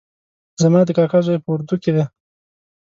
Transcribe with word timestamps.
زما 0.61 0.79
د 0.85 0.89
کاکا 0.97 1.19
زوی 1.25 1.37
په 1.43 1.49
اردو 1.53 1.75
کې 1.83 1.91
ده 1.95 2.03